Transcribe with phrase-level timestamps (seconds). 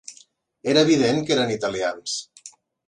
[0.73, 2.19] Era evident que eren italians